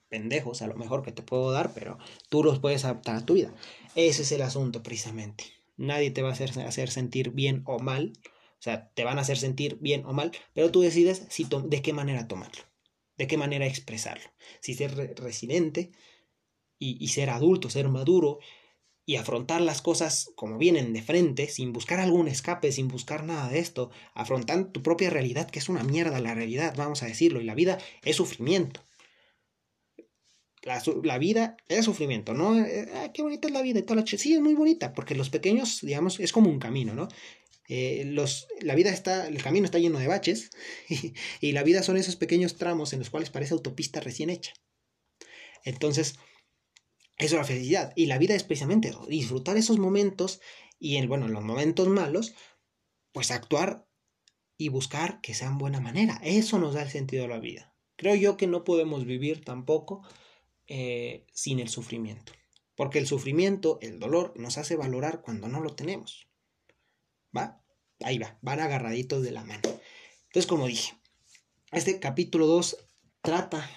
[0.09, 1.97] pendejos a lo mejor que te puedo dar, pero
[2.29, 3.53] tú los puedes adaptar a tu vida.
[3.95, 5.45] Ese es el asunto precisamente.
[5.75, 9.21] Nadie te va a hacer, hacer sentir bien o mal, o sea, te van a
[9.21, 12.63] hacer sentir bien o mal, pero tú decides si de qué manera tomarlo,
[13.17, 14.29] de qué manera expresarlo.
[14.61, 15.91] Si ser residente
[16.77, 18.37] y, y ser adulto, ser maduro,
[19.05, 23.49] y afrontar las cosas como vienen de frente, sin buscar algún escape, sin buscar nada
[23.49, 27.41] de esto, afrontando tu propia realidad, que es una mierda la realidad, vamos a decirlo,
[27.41, 28.81] y la vida es sufrimiento.
[30.63, 32.57] La, vida es sufrimiento, ¿no?
[32.57, 35.13] Eh, ah, qué bonita es la vida y toda la Sí, es muy bonita, porque
[35.13, 37.09] los pequeños, digamos, es como un camino, ¿no?
[37.67, 40.51] Eh, los, la vida está, el camino está lleno de baches
[41.41, 44.53] y la vida son esos pequeños tramos en los cuales parece autopista recién hecha.
[45.65, 46.15] Entonces,
[47.17, 47.93] eso es la felicidad.
[47.95, 50.41] Y la vida es precisamente disfrutar esos momentos
[50.79, 52.33] y, en, bueno, en los momentos malos,
[53.11, 53.87] pues actuar
[54.57, 56.19] y buscar que sean buena manera.
[56.23, 57.75] Eso nos da el sentido de la vida.
[57.95, 60.01] Creo yo que no podemos vivir tampoco
[60.67, 62.33] eh, sin el sufrimiento.
[62.75, 66.27] Porque el sufrimiento, el dolor, nos hace valorar cuando no lo tenemos.
[67.35, 67.63] ¿Va?
[68.01, 69.61] Ahí va, van agarraditos de la mano.
[70.23, 70.93] Entonces, como dije,
[71.71, 72.77] este capítulo 2
[73.21, 73.69] trata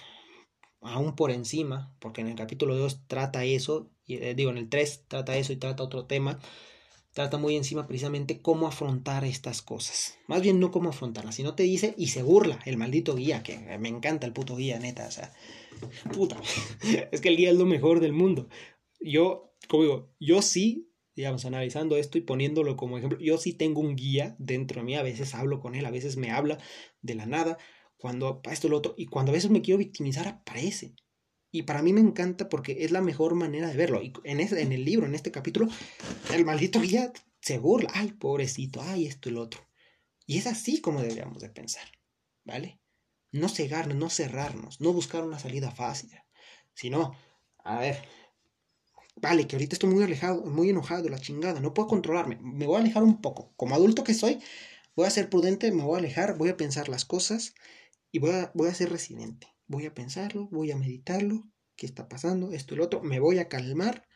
[0.81, 4.69] aún por encima, porque en el capítulo 2 trata eso, y, eh, digo, en el
[4.69, 6.39] 3 trata eso y trata otro tema,
[7.13, 10.17] trata muy encima precisamente cómo afrontar estas cosas.
[10.27, 13.57] Más bien no cómo afrontarlas, sino te dice y se burla el maldito guía, que
[13.79, 15.33] me encanta el puto guía, neta, o sea,
[16.13, 16.39] puta,
[17.11, 18.47] es que el guía es lo mejor del mundo.
[18.99, 23.81] Yo, como digo, yo sí, digamos, analizando esto y poniéndolo como ejemplo, yo sí tengo
[23.81, 26.59] un guía dentro de mí, a veces hablo con él, a veces me habla
[27.01, 27.57] de la nada,
[27.97, 30.95] cuando esto lo otro, y cuando a veces me quiero victimizar aparece.
[31.51, 34.01] Y para mí me encanta porque es la mejor manera de verlo.
[34.03, 35.67] Y en, en el libro, en este capítulo,
[36.33, 37.89] el maldito guía se burla.
[37.93, 39.61] Ay, pobrecito, ay, esto y lo otro.
[40.25, 41.87] Y es así como deberíamos de pensar,
[42.43, 42.81] ¿vale?
[43.31, 46.11] No cegarnos, no cerrarnos, no buscar una salida fácil,
[46.73, 47.15] sino,
[47.63, 48.03] a ver,
[49.15, 52.75] vale, que ahorita estoy muy alejado, muy enojado la chingada, no puedo controlarme, me voy
[52.75, 53.53] a alejar un poco.
[53.55, 54.39] Como adulto que soy,
[54.95, 57.55] voy a ser prudente, me voy a alejar, voy a pensar las cosas
[58.11, 59.47] y voy a, voy a ser residente.
[59.67, 61.43] Voy a pensarlo, voy a meditarlo,
[61.75, 64.07] qué está pasando, esto y lo otro, me voy a calmar,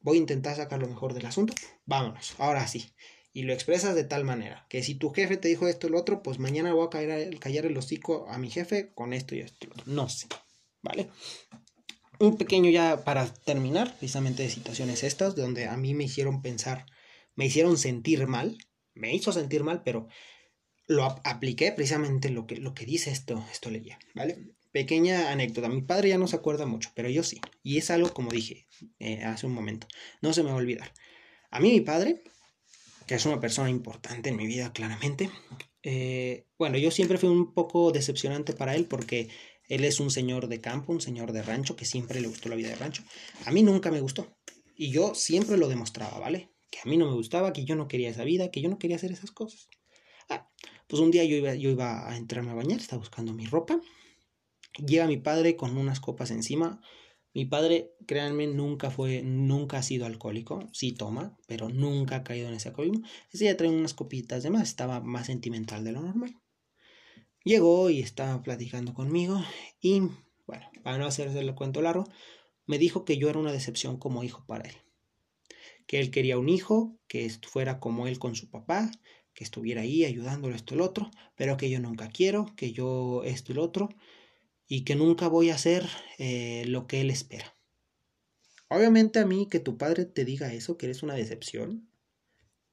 [0.00, 2.94] voy a intentar sacar lo mejor del asunto, vámonos, ahora sí.
[3.32, 5.98] Y lo expresas de tal manera que si tu jefe te dijo esto y lo
[5.98, 9.40] otro, pues mañana voy a caer, callar el hocico a mi jefe con esto y
[9.40, 9.66] esto.
[9.86, 10.28] No sé,
[10.82, 11.10] ¿vale?
[12.20, 16.86] Un pequeño ya para terminar, precisamente de situaciones estas, donde a mí me hicieron pensar,
[17.34, 18.56] me hicieron sentir mal,
[18.94, 20.06] me hizo sentir mal, pero
[20.86, 24.54] lo apliqué precisamente lo que, lo que dice esto, esto leía, ¿vale?
[24.72, 28.12] Pequeña anécdota, mi padre ya no se acuerda mucho, pero yo sí, y es algo
[28.12, 28.66] como dije
[28.98, 29.86] eh, hace un momento,
[30.20, 30.92] no se me va a olvidar.
[31.50, 32.22] A mí mi padre,
[33.06, 35.30] que es una persona importante en mi vida claramente,
[35.82, 39.28] eh, bueno, yo siempre fui un poco decepcionante para él porque
[39.68, 42.56] él es un señor de campo, un señor de rancho, que siempre le gustó la
[42.56, 43.02] vida de rancho.
[43.44, 44.36] A mí nunca me gustó,
[44.76, 46.50] y yo siempre lo demostraba, ¿vale?
[46.70, 48.78] Que a mí no me gustaba, que yo no quería esa vida, que yo no
[48.78, 49.68] quería hacer esas cosas.
[50.86, 53.80] Pues un día yo iba, yo iba a entrarme a bañar, estaba buscando mi ropa.
[54.84, 56.80] Llega mi padre con unas copas encima.
[57.32, 60.68] Mi padre, créanme, nunca fue, nunca ha sido alcohólico.
[60.72, 63.06] Sí toma, pero nunca ha caído en ese alcoholismo.
[63.32, 66.36] Ese día trae unas copitas de más, estaba más sentimental de lo normal.
[67.44, 69.42] Llegó y estaba platicando conmigo
[69.80, 70.00] y,
[70.46, 72.04] bueno, para no hacerse el cuento largo,
[72.66, 74.76] me dijo que yo era una decepción como hijo para él.
[75.86, 78.90] Que él quería un hijo que fuera como él con su papá,
[79.34, 83.52] que estuviera ahí ayudándolo esto y otro, pero que yo nunca quiero, que yo esto
[83.52, 83.88] y otro,
[84.66, 85.86] y que nunca voy a hacer
[86.18, 87.52] eh, lo que él espera.
[88.68, 91.90] Obviamente a mí que tu padre te diga eso, que eres una decepción,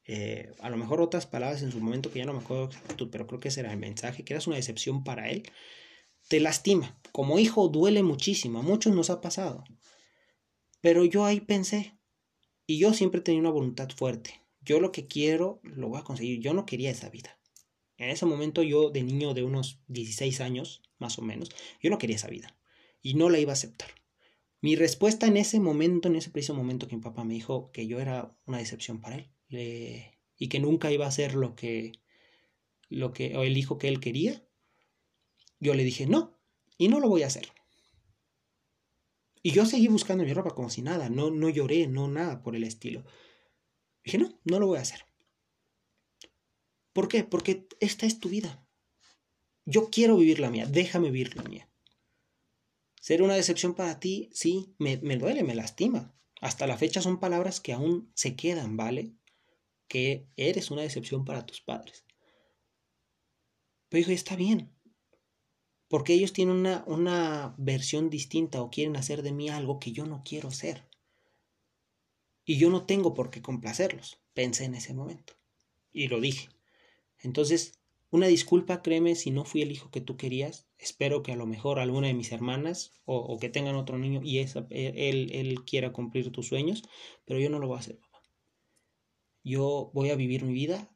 [0.05, 2.69] eh, a lo mejor otras palabras en su momento que ya no me acuerdo
[3.11, 5.43] pero creo que ese era el mensaje, que eras una decepción para él,
[6.27, 6.99] te lastima.
[7.11, 9.63] Como hijo duele muchísimo, a muchos nos ha pasado.
[10.79, 11.97] Pero yo ahí pensé,
[12.65, 16.39] y yo siempre tenía una voluntad fuerte yo lo que quiero lo voy a conseguir.
[16.39, 17.37] Yo no quería esa vida.
[17.97, 21.49] En ese momento yo, de niño de unos 16 años, más o menos,
[21.81, 22.57] yo no quería esa vida.
[23.01, 23.89] Y no la iba a aceptar.
[24.61, 27.87] Mi respuesta en ese momento, en ese preciso momento que mi papá me dijo que
[27.87, 29.31] yo era una decepción para él
[30.37, 31.93] y que nunca iba a hacer lo que,
[32.89, 34.43] lo que, o el hijo que él quería,
[35.59, 36.39] yo le dije no,
[36.77, 37.51] y no lo voy a hacer.
[39.43, 42.55] Y yo seguí buscando mi ropa como si nada, no, no lloré, no nada por
[42.55, 43.03] el estilo.
[44.03, 45.05] Dije, no, no lo voy a hacer.
[46.93, 47.23] ¿Por qué?
[47.23, 48.65] Porque esta es tu vida.
[49.65, 51.69] Yo quiero vivir la mía, déjame vivir la mía.
[52.99, 56.13] Ser una decepción para ti, sí, me, me duele, me lastima.
[56.41, 59.13] Hasta la fecha son palabras que aún se quedan, ¿vale?
[59.87, 62.05] Que eres una decepción para tus padres.
[63.89, 64.73] Pero dijo, está bien.
[65.87, 70.05] Porque ellos tienen una, una versión distinta o quieren hacer de mí algo que yo
[70.05, 70.87] no quiero ser.
[72.45, 75.33] Y yo no tengo por qué complacerlos, pensé en ese momento.
[75.93, 76.49] Y lo dije.
[77.19, 80.67] Entonces, una disculpa, créeme, si no fui el hijo que tú querías.
[80.77, 84.39] Espero que a lo mejor alguna de mis hermanas o, que tengan otro niño y
[84.39, 86.83] esa, e, él, él quiera cumplir tus sueños,
[87.25, 88.21] pero yo no lo voy a hacer, papá.
[89.43, 90.89] Yo voy a vivir mi vida,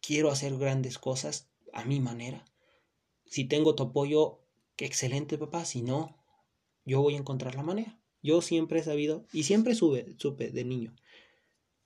[0.00, 2.44] quiero hacer grandes cosas a mi manera.
[3.26, 4.40] Si tengo tu apoyo,
[4.76, 5.64] excelente, papá.
[5.64, 6.16] Si no,
[6.84, 7.99] yo voy a encontrar la manera.
[8.22, 10.94] Yo siempre he sabido y siempre sube, supe de niño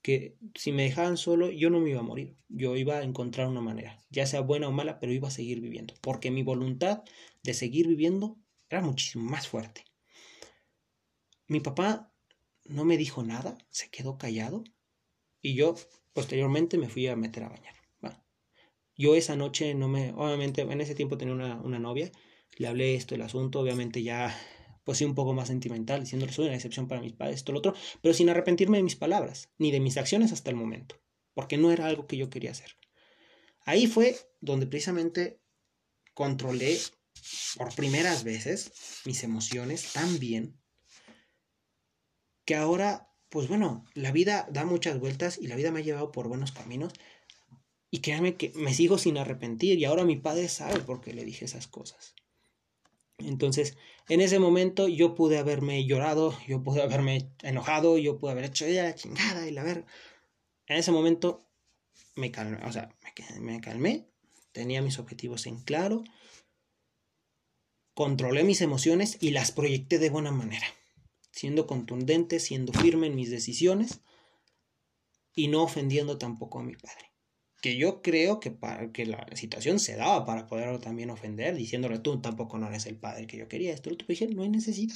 [0.05, 3.47] que si me dejaban solo yo no me iba a morir, yo iba a encontrar
[3.47, 7.01] una manera, ya sea buena o mala, pero iba a seguir viviendo, porque mi voluntad
[7.41, 8.37] de seguir viviendo
[8.69, 9.83] era muchísimo más fuerte.
[11.47, 12.13] Mi papá
[12.65, 14.63] no me dijo nada, se quedó callado
[15.41, 15.73] y yo
[16.13, 17.73] posteriormente me fui a meter a bañar.
[18.95, 22.11] yo esa noche no me, obviamente en ese tiempo tenía una, una novia,
[22.57, 24.39] le hablé esto, el asunto, obviamente ya
[24.85, 27.57] pues sí, un poco más sentimental, diciéndole soy una excepción para mis padres, esto, lo
[27.57, 31.01] otro, pero sin arrepentirme de mis palabras, ni de mis acciones hasta el momento,
[31.33, 32.77] porque no era algo que yo quería hacer.
[33.65, 35.41] Ahí fue donde precisamente
[36.13, 36.77] controlé
[37.57, 38.71] por primeras veces
[39.05, 40.59] mis emociones tan bien
[42.45, 46.11] que ahora, pues bueno, la vida da muchas vueltas y la vida me ha llevado
[46.11, 46.93] por buenos caminos.
[47.89, 51.25] Y créanme que me sigo sin arrepentir y ahora mi padre sabe por qué le
[51.25, 52.13] dije esas cosas.
[53.17, 58.45] Entonces, en ese momento yo pude haberme llorado, yo pude haberme enojado, yo pude haber
[58.45, 59.85] hecho ya la chingada y la ver.
[60.67, 61.47] En ese momento
[62.15, 64.07] me calmé, o sea, me, me calmé,
[64.51, 66.03] tenía mis objetivos en claro,
[67.93, 70.67] controlé mis emociones y las proyecté de buena manera,
[71.31, 74.01] siendo contundente, siendo firme en mis decisiones
[75.33, 77.14] y no ofendiendo tampoco a mi padre
[77.65, 81.97] que yo creo que, para, que la situación se daba para poderlo también ofender, diciéndole
[81.97, 83.73] tú tampoco no eres el padre que yo quería.
[83.73, 84.95] Esto lo dije, no hay necesidad.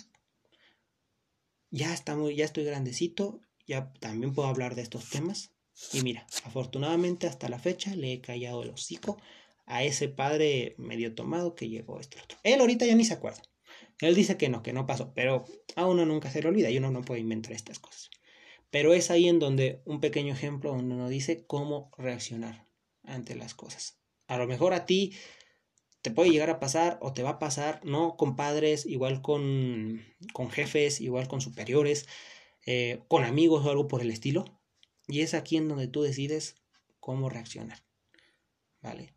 [1.71, 5.49] Ya, estamos, ya estoy grandecito, ya también puedo hablar de estos temas.
[5.93, 9.17] Y mira, afortunadamente hasta la fecha le he callado el hocico
[9.65, 12.38] a ese padre medio tomado que llegó esto otro.
[12.43, 13.41] Él ahorita ya ni se acuerda.
[13.99, 15.43] Él dice que no, que no pasó, pero
[15.75, 18.12] a uno nunca se le olvida y uno no puede inventar estas cosas.
[18.71, 22.67] Pero es ahí en donde un pequeño ejemplo donde uno dice cómo reaccionar
[23.03, 23.99] ante las cosas.
[24.27, 25.15] A lo mejor a ti
[26.01, 30.01] te puede llegar a pasar o te va a pasar, no con padres, igual con,
[30.34, 32.08] con jefes, igual con superiores,
[32.65, 34.45] eh, con amigos o algo por el estilo.
[35.08, 36.55] Y es aquí en donde tú decides
[36.99, 37.84] cómo reaccionar.
[38.82, 39.13] ¿Vale?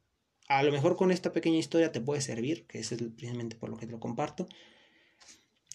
[0.48, 3.76] A lo mejor con esta pequeña historia te puede servir, que es precisamente por lo
[3.76, 4.48] que te lo comparto.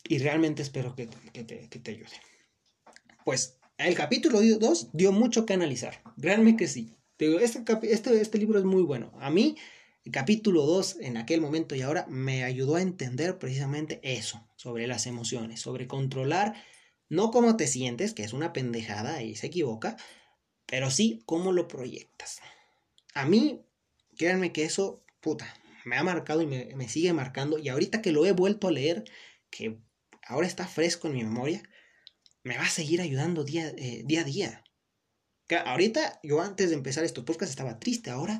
[0.03, 2.15] Y realmente espero que, que, te, que te ayude.
[3.23, 6.01] Pues el capítulo 2 dio mucho que analizar.
[6.19, 6.97] Créanme que sí.
[7.19, 9.11] Este, este, este libro es muy bueno.
[9.19, 9.55] A mí,
[10.03, 14.87] el capítulo 2, en aquel momento y ahora, me ayudó a entender precisamente eso, sobre
[14.87, 16.55] las emociones, sobre controlar
[17.09, 19.95] no cómo te sientes, que es una pendejada y se equivoca,
[20.65, 22.39] pero sí cómo lo proyectas.
[23.13, 23.61] A mí,
[24.17, 25.53] créanme que eso, puta,
[25.85, 27.57] me ha marcado y me, me sigue marcando.
[27.57, 29.05] Y ahorita que lo he vuelto a leer,
[29.49, 29.77] que
[30.23, 31.63] ahora está fresco en mi memoria,
[32.47, 34.63] me va a seguir ayudando día, eh, día a día.
[35.47, 38.39] Que ahorita, yo antes de empezar estos podcast estaba triste, ahora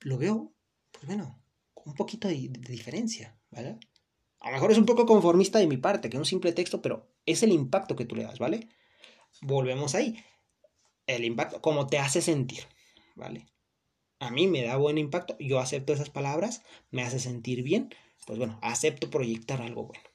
[0.00, 0.54] lo veo,
[0.92, 1.42] pues bueno,
[1.84, 3.78] un poquito de, diferencia, ¿vale?
[4.40, 6.80] A lo mejor es un poco conformista de mi parte, que es un simple texto,
[6.80, 8.68] pero es el impacto que tú le das, ¿vale?
[9.42, 10.16] Volvemos ahí.
[11.06, 12.64] El impacto, como te hace sentir,
[13.16, 13.46] ¿vale?
[14.20, 17.94] A mí me da buen impacto, yo acepto esas palabras, me hace sentir bien,
[18.26, 20.13] pues bueno, acepto proyectar algo bueno.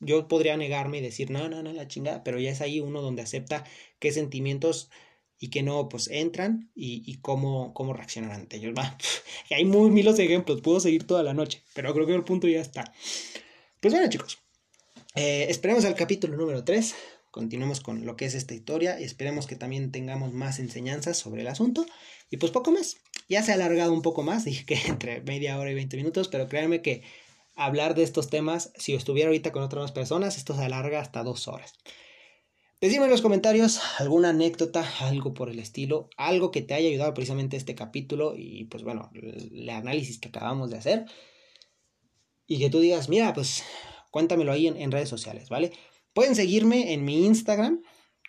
[0.00, 3.02] Yo podría negarme y decir, no, no, no, la chingada, pero ya es ahí uno
[3.02, 3.64] donde acepta
[3.98, 4.90] qué sentimientos
[5.38, 8.74] y qué no, pues entran y, cómo, cómo reaccionan ante ellos.
[9.50, 12.46] hay muy miles de ejemplos, puedo seguir toda la noche, pero creo que el punto
[12.46, 12.92] ya está.
[13.80, 14.38] Pues bueno, chicos,
[15.14, 16.94] eh, esperemos al capítulo número 3.
[17.30, 21.42] Continuemos con lo que es esta historia y esperemos que también tengamos más enseñanzas sobre
[21.42, 21.86] el asunto.
[22.28, 22.98] Y pues poco más.
[23.28, 26.28] Ya se ha alargado un poco más, dije que entre media hora y 20 minutos,
[26.28, 27.02] pero créanme que
[27.60, 31.46] hablar de estos temas, si estuviera ahorita con otras personas, esto se alarga hasta dos
[31.46, 31.74] horas.
[32.80, 37.12] Decime en los comentarios alguna anécdota, algo por el estilo, algo que te haya ayudado
[37.12, 41.04] precisamente este capítulo y pues bueno, el análisis que acabamos de hacer.
[42.46, 43.62] Y que tú digas, mira, pues
[44.10, 45.72] cuéntamelo ahí en, redes sociales, ¿vale?
[46.14, 47.82] Pueden seguirme en mi Instagram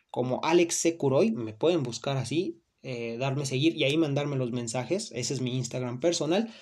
[0.10, 5.14] como Alex Securoy, me pueden buscar así, eh, darme seguir y ahí mandarme los mensajes,
[5.16, 6.54] ese es mi Instagram personal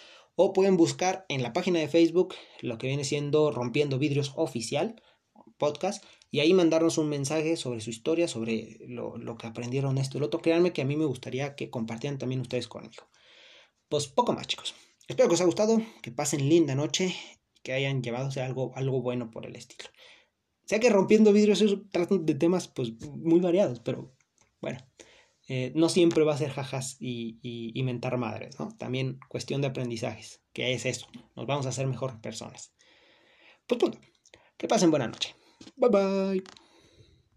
[0.42, 5.04] o pueden buscar en la página de Facebook lo que viene siendo Rompiendo Vidrios Oficial
[5.58, 10.16] podcast y ahí mandarnos un mensaje sobre su historia, sobre lo, lo que aprendieron esto
[10.16, 10.42] y lo otro.
[10.42, 13.10] Créanme que a mí me gustaría que compartieran también ustedes conmigo.
[13.90, 14.74] Pues poco más, chicos.
[15.10, 17.14] Espero que os haya gustado, que pasen linda noche,
[17.62, 19.90] que hayan llevado algo, algo bueno por el estilo.
[20.64, 21.62] Sé que rompiendo vidrios
[21.92, 24.16] tratan de temas pues muy variados, pero
[24.62, 24.80] bueno,
[25.50, 28.70] eh, no siempre va a ser jajas y, y, mentar madres, ¿no?
[28.78, 32.72] También cuestión de aprendizajes, que es eso, nos vamos a hacer mejor personas.
[33.66, 34.00] Pues punto,
[34.58, 35.36] que pasen buena noche.
[35.76, 36.43] Bye bye.